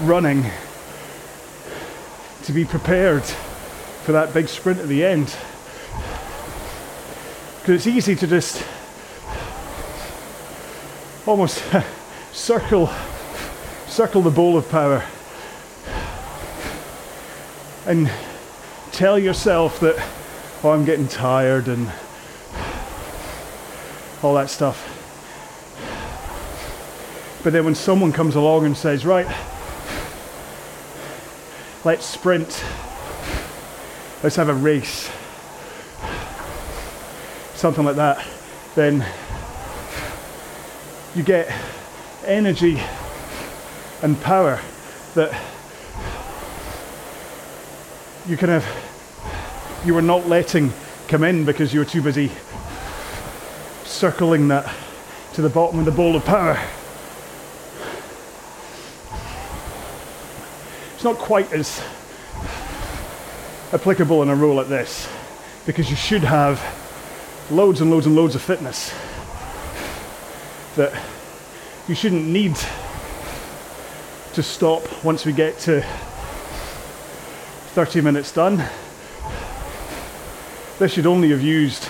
[0.00, 0.44] running
[2.42, 5.26] to be prepared for that big sprint at the end.
[7.58, 8.64] Because it's easy to just
[11.26, 11.62] almost
[12.32, 12.90] circle
[13.86, 15.04] circle the bowl of power
[17.86, 18.10] and
[18.92, 19.96] tell yourself that
[20.62, 21.90] oh I'm getting tired and
[24.22, 24.97] all that stuff.
[27.42, 29.26] But then when someone comes along and says, right,
[31.84, 32.64] let's sprint,
[34.22, 35.10] let's have a race,
[37.54, 38.26] something like that,
[38.74, 39.06] then
[41.14, 41.52] you get
[42.24, 42.80] energy
[44.02, 44.60] and power
[45.14, 45.32] that
[48.28, 48.64] you kind of
[49.84, 50.72] you were not letting
[51.06, 52.30] come in because you were too busy
[53.84, 54.70] circling that
[55.32, 56.60] to the bottom of the bowl of power.
[60.98, 61.80] It's not quite as
[63.72, 65.08] applicable in a role like this
[65.64, 66.60] because you should have
[67.52, 68.92] loads and loads and loads of fitness
[70.74, 70.92] that
[71.86, 72.56] you shouldn't need
[74.32, 75.82] to stop once we get to
[77.74, 78.56] 30 minutes done.
[80.80, 81.88] This should only have used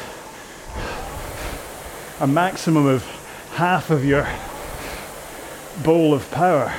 [2.21, 3.07] a maximum of
[3.55, 4.29] half of your
[5.83, 6.71] bowl of power.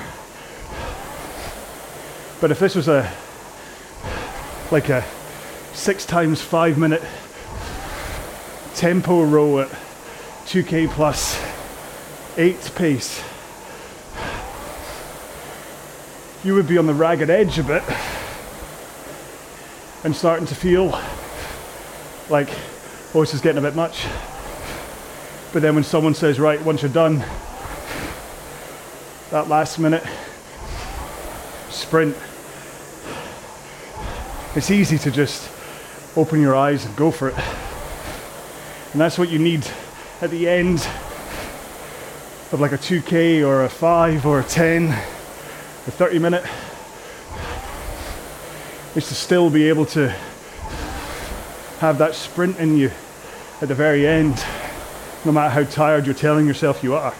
[2.41, 3.11] But if this was a
[4.71, 5.03] like a
[5.73, 7.03] six times five minute
[8.75, 9.69] tempo row at
[10.45, 11.37] 2k plus
[12.37, 13.21] eight pace,
[16.45, 17.83] you would be on the ragged edge a bit
[20.05, 20.97] and starting to feel
[22.29, 22.49] like,
[23.13, 24.05] oh, this is getting a bit much.
[25.51, 27.17] But then when someone says, right, once you're done,
[29.31, 30.03] that last minute
[31.69, 32.15] sprint
[34.59, 35.49] it's easy to just
[36.17, 37.35] open your eyes and go for it.
[38.91, 39.65] And that's what you need
[40.19, 40.79] at the end
[42.51, 46.43] of like a 2K or a 5 or a 10 a 30 minute
[48.97, 50.09] is to still be able to
[51.79, 52.91] have that sprint in you
[53.61, 54.43] at the very end,
[55.23, 57.13] no matter how tired you're telling yourself you are.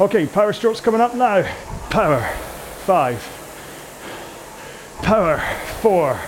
[0.00, 1.42] Okay, power strokes coming up now.
[1.90, 2.22] Power.
[2.86, 3.43] Five
[5.04, 5.38] power
[5.82, 6.18] four,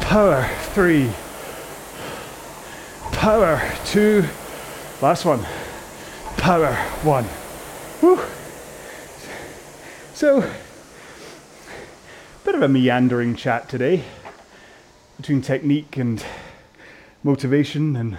[0.00, 1.10] power three,
[3.10, 4.24] power two,
[5.02, 5.44] last one,
[6.36, 6.72] power
[7.02, 7.24] one.
[7.98, 8.20] Whew.
[10.14, 10.48] So,
[12.44, 14.04] bit of a meandering chat today
[15.16, 16.24] between technique and
[17.24, 18.18] motivation and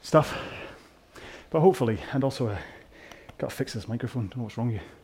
[0.00, 0.38] stuff.
[1.50, 2.58] But hopefully, and also, uh,
[3.36, 4.28] got to fix this microphone.
[4.28, 4.97] Don't know what's wrong with you.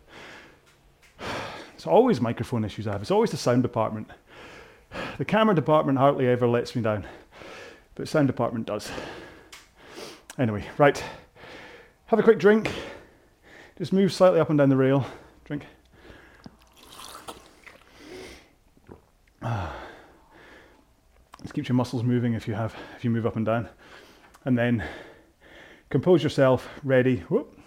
[1.84, 3.02] It's always microphone issues I have.
[3.02, 4.08] It's always the sound department.
[5.18, 7.06] The camera department hardly ever lets me down,
[7.94, 8.90] but sound department does.
[10.38, 11.04] Anyway, right.
[12.06, 12.72] Have a quick drink.
[13.76, 15.04] Just move slightly up and down the rail.
[15.44, 15.66] Drink.
[21.42, 23.68] This keeps your muscles moving if you have if you move up and down.
[24.46, 24.82] And then
[25.90, 27.18] compose yourself, ready.
[27.28, 27.58] Whoop.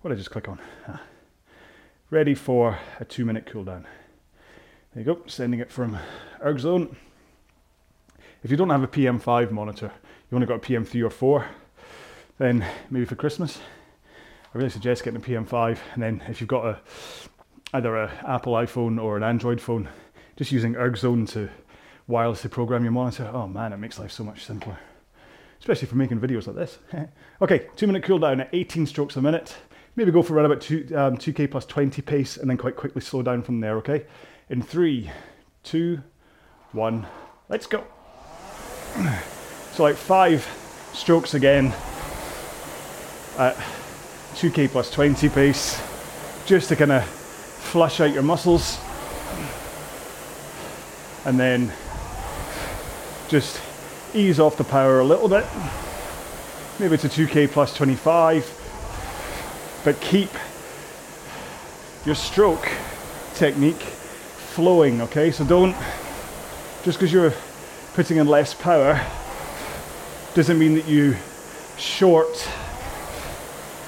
[0.00, 0.58] What did I just click on?
[0.88, 1.02] Ah
[2.10, 3.86] ready for a two minute cool down.
[4.94, 5.98] There you go, sending it from
[6.42, 6.94] ErgZone.
[8.42, 9.92] If you don't have a PM5 monitor,
[10.30, 11.46] you only got a PM3 or 4,
[12.38, 13.58] then maybe for Christmas,
[14.54, 15.78] I really suggest getting a PM5.
[15.92, 16.80] And then if you've got a
[17.74, 19.90] either an Apple iPhone or an Android phone,
[20.36, 21.50] just using ErgZone to
[22.08, 23.30] wirelessly program your monitor.
[23.30, 24.78] Oh man, it makes life so much simpler,
[25.60, 26.78] especially for making videos like this.
[27.42, 29.54] okay, two minute cool down at 18 strokes a minute.
[29.98, 33.00] Maybe go for around about two, um, 2k plus 20 pace and then quite quickly
[33.00, 34.06] slow down from there, okay?
[34.48, 35.10] In three,
[35.64, 36.00] two,
[36.70, 37.04] one,
[37.48, 37.84] let's go.
[39.72, 40.46] So like five
[40.92, 41.66] strokes again
[43.38, 43.56] at
[44.34, 45.80] 2k plus 20 pace,
[46.46, 48.78] just to kind of flush out your muscles.
[51.24, 51.72] And then
[53.28, 53.60] just
[54.14, 55.44] ease off the power a little bit.
[56.78, 58.57] Maybe to 2k plus 25,
[59.88, 60.28] but keep
[62.04, 62.70] your stroke
[63.36, 65.30] technique flowing, okay?
[65.30, 65.74] So don't,
[66.84, 67.32] just because you're
[67.94, 69.00] putting in less power,
[70.34, 71.16] doesn't mean that you
[71.78, 72.36] short,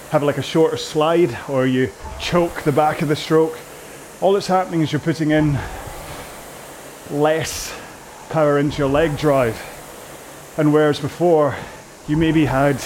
[0.08, 3.58] have like a shorter slide or you choke the back of the stroke.
[4.22, 5.58] All that's happening is you're putting in
[7.10, 7.78] less
[8.30, 9.60] power into your leg drive.
[10.56, 11.56] And whereas before
[12.08, 12.82] you maybe had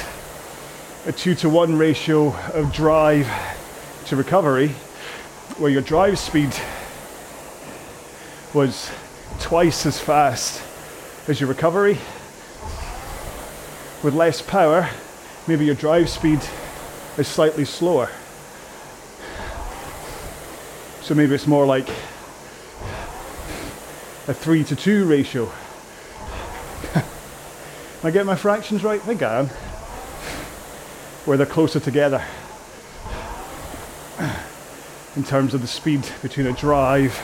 [1.07, 3.28] a two to one ratio of drive
[4.07, 4.68] to recovery,
[5.59, 6.50] where your drive speed
[8.55, 8.90] was
[9.38, 10.62] twice as fast
[11.28, 11.98] as your recovery.
[14.02, 14.88] With less power,
[15.46, 16.40] maybe your drive speed
[17.18, 18.09] is slightly slower.
[21.02, 21.88] So maybe it's more like
[24.26, 25.52] a three to two ratio.
[28.02, 29.02] I getting my fractions right?
[29.02, 29.50] I think I am
[31.25, 32.22] where they're closer together
[35.16, 37.18] in terms of the speed between a drive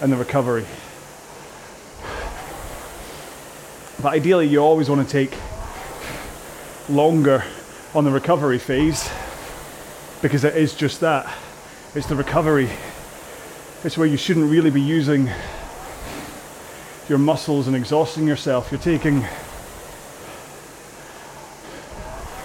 [0.00, 0.66] and the recovery.
[4.02, 5.38] But ideally, you always want to take
[6.88, 7.44] longer
[7.94, 9.08] on the recovery phase
[10.22, 11.30] because it is just that
[11.94, 12.68] it's the recovery.
[13.84, 15.30] It's where you shouldn't really be using
[17.08, 18.70] your muscles and exhausting yourself.
[18.70, 19.26] You're taking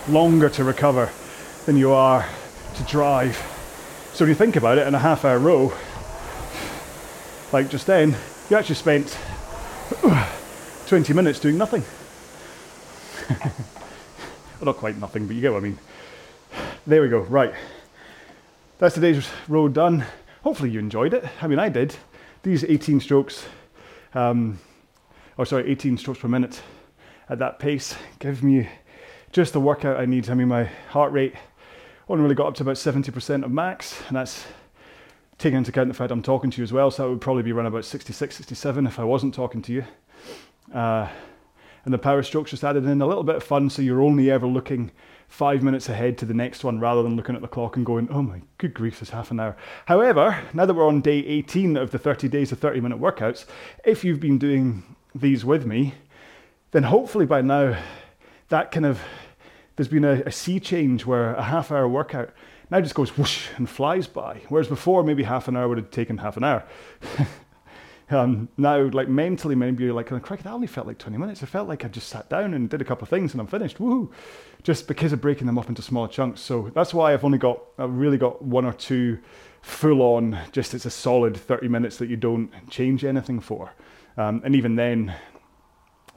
[0.07, 1.09] longer to recover
[1.65, 2.27] than you are
[2.75, 3.35] to drive.
[4.13, 5.73] So when you think about it, in a half hour row,
[7.51, 8.15] like just then,
[8.49, 9.17] you actually spent
[10.87, 11.83] 20 minutes doing nothing.
[13.29, 13.53] well,
[14.61, 15.79] not quite nothing, but you get what I mean.
[16.85, 17.53] There we go, right.
[18.77, 20.05] That's today's row done.
[20.43, 21.25] Hopefully you enjoyed it.
[21.41, 21.95] I mean, I did.
[22.43, 23.47] These 18 strokes,
[24.13, 24.59] um,
[25.37, 26.61] or sorry, 18 strokes per minute
[27.29, 28.69] at that pace give me
[29.35, 30.29] just the workout I need.
[30.29, 31.35] I mean, my heart rate
[32.07, 34.45] only really got up to about 70% of max, and that's
[35.37, 36.89] taking into account the fact I'm talking to you as well.
[36.89, 39.83] So that would probably be around about 66, 67 if I wasn't talking to you.
[40.73, 41.09] Uh,
[41.83, 44.31] and the power strokes just added in a little bit of fun, so you're only
[44.31, 44.91] ever looking
[45.27, 48.07] five minutes ahead to the next one rather than looking at the clock and going,
[48.09, 49.57] oh my good grief, it's half an hour.
[49.87, 53.43] However, now that we're on day 18 of the 30 days of 30 minute workouts,
[53.83, 54.83] if you've been doing
[55.13, 55.95] these with me,
[56.71, 57.77] then hopefully by now
[58.47, 59.01] that kind of
[59.75, 62.31] there's been a, a sea change where a half hour workout
[62.71, 64.41] now just goes whoosh and flies by.
[64.49, 66.63] Whereas before, maybe half an hour would have taken half an hour.
[68.09, 71.43] um, now, like mentally, maybe you're like, crack, that only felt like 20 minutes.
[71.43, 73.47] It felt like I just sat down and did a couple of things and I'm
[73.47, 73.77] finished.
[73.77, 74.11] Woohoo!
[74.63, 76.41] Just because of breaking them up into smaller chunks.
[76.41, 79.19] So that's why I've only got, I've really got one or two
[79.61, 83.73] full on, just it's a solid 30 minutes that you don't change anything for.
[84.17, 85.13] Um, and even then,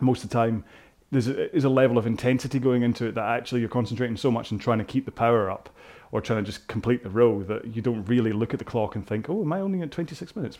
[0.00, 0.64] most of the time,
[1.10, 4.30] there's a, there's a level of intensity going into it that actually you're concentrating so
[4.30, 5.70] much on trying to keep the power up
[6.10, 8.94] or trying to just complete the row that you don't really look at the clock
[8.94, 10.58] and think, oh, am I only at 26 minutes?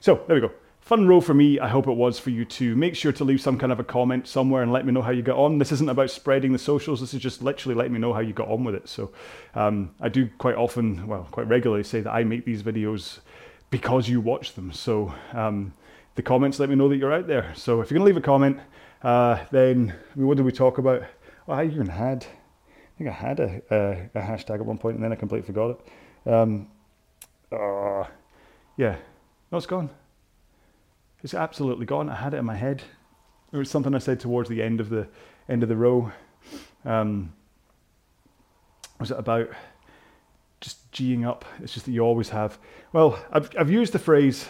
[0.00, 0.52] So there we go.
[0.80, 1.60] Fun row for me.
[1.60, 2.74] I hope it was for you too.
[2.74, 5.10] Make sure to leave some kind of a comment somewhere and let me know how
[5.10, 5.58] you got on.
[5.58, 7.00] This isn't about spreading the socials.
[7.00, 8.88] This is just literally letting me know how you got on with it.
[8.88, 9.12] So
[9.54, 13.20] um, I do quite often, well, quite regularly say that I make these videos
[13.70, 14.72] because you watch them.
[14.72, 15.74] So um,
[16.14, 17.52] the comments let me know that you're out there.
[17.54, 18.58] So if you're going to leave a comment,
[19.02, 21.02] uh, then what did we talk about?
[21.48, 22.26] Oh, I even had,
[22.68, 25.46] I think I had a, a, a hashtag at one point and then I completely
[25.46, 26.32] forgot it.
[26.32, 26.68] Um,
[27.50, 28.04] uh,
[28.76, 28.96] yeah,
[29.50, 29.90] no, it's gone.
[31.22, 32.08] It's absolutely gone.
[32.08, 32.82] I had it in my head.
[33.52, 35.08] It was something I said towards the end of the
[35.48, 36.12] end of the row.
[36.84, 37.32] Um,
[38.98, 39.48] was it about
[40.60, 41.44] just geeing up?
[41.62, 42.58] It's just that you always have.
[42.92, 44.46] Well, I've I've used the phrase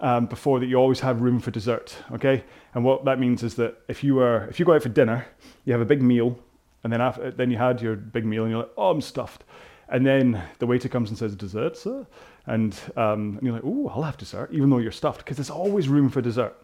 [0.00, 1.96] um, before that you always have room for dessert.
[2.12, 2.44] Okay,
[2.74, 5.26] and what that means is that if you are if you go out for dinner,
[5.64, 6.38] you have a big meal,
[6.84, 9.44] and then after then you had your big meal, and you're like, oh, I'm stuffed,
[9.90, 12.06] and then the waiter comes and says dessert, sir,
[12.46, 15.50] and, um, and you're like, oh, I'll have dessert, even though you're stuffed, because there's
[15.50, 16.56] always room for dessert.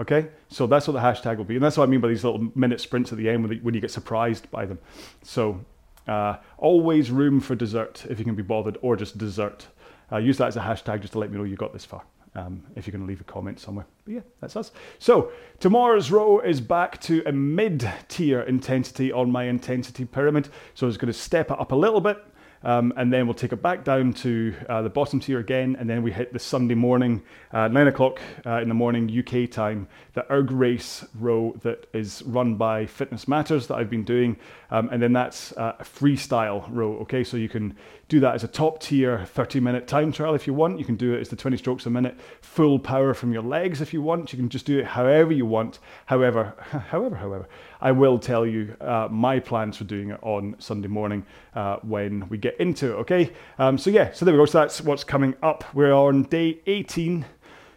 [0.00, 2.24] Okay, so that's what the hashtag will be, and that's what I mean by these
[2.24, 4.78] little minute sprints at the end when, you get surprised by them.
[5.22, 5.60] So
[6.08, 9.66] uh, always room for dessert if you can be bothered, or just dessert.
[10.10, 12.02] Uh, use that as a hashtag just to let me know you got this far.
[12.34, 13.86] Um, if you're going to leave a comment somewhere.
[14.04, 14.72] But yeah, that's us.
[14.98, 20.48] So tomorrow's row is back to a mid-tier intensity on my intensity pyramid.
[20.74, 22.18] So it's going to step it up a little bit.
[22.62, 25.88] Um, and then we'll take it back down to uh, the bottom tier again, and
[25.88, 29.88] then we hit the Sunday morning, uh, nine o'clock uh, in the morning UK time,
[30.12, 34.36] the erg race row that is run by Fitness Matters that I've been doing,
[34.70, 36.98] um, and then that's uh, a freestyle row.
[36.98, 37.74] Okay, so you can
[38.08, 40.78] do that as a top tier 30 minute time trial if you want.
[40.78, 43.80] You can do it as the 20 strokes a minute, full power from your legs
[43.80, 44.32] if you want.
[44.32, 45.78] You can just do it however you want.
[46.06, 46.54] However,
[46.90, 47.48] however, however,
[47.80, 51.24] I will tell you uh, my plans for doing it on Sunday morning
[51.54, 52.96] uh, when we get into it.
[53.00, 54.46] Okay, um, so yeah, so there we go.
[54.46, 55.64] So that's what's coming up.
[55.74, 57.24] We're on day 18.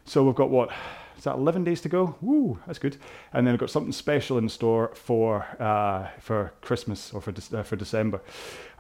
[0.06, 0.72] So we've got what?
[1.24, 2.18] Is that 11 days to go?
[2.20, 2.98] Woo, that's good.
[3.32, 7.60] And then I've got something special in store for uh, for Christmas or for De-
[7.60, 8.20] uh, for December.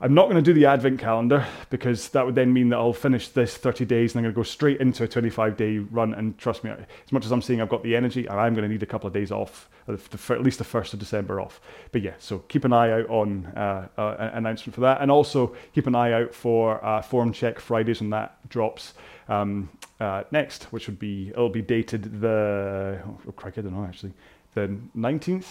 [0.01, 2.91] I'm not going to do the Advent calendar because that would then mean that I'll
[2.91, 6.13] finish this 30 days and I'm going to go straight into a 25 day run.
[6.13, 8.69] And trust me, as much as I'm saying I've got the energy, I'm going to
[8.69, 11.61] need a couple of days off, uh, at least the first of December off.
[11.93, 15.09] But yeah, so keep an eye out on uh, uh, an announcement for that, and
[15.09, 18.95] also keep an eye out for uh, form check Fridays when that drops.
[19.28, 19.69] Um,
[19.99, 24.13] uh, next, which would be it'll be dated the oh, crikey, I don't know actually
[24.53, 25.45] the 19th.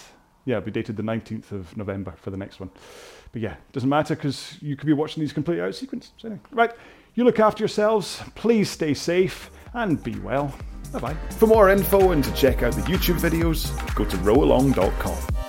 [0.45, 2.69] Yeah, it'll be dated the 19th of November for the next one.
[3.31, 6.11] But yeah, doesn't matter because you could be watching these completely out of sequence.
[6.17, 6.71] So anyway, right,
[7.15, 8.21] you look after yourselves.
[8.35, 10.53] Please stay safe and be well.
[10.91, 11.17] Bye bye.
[11.31, 15.42] For more info and to check out the YouTube videos, go to rowalong.com.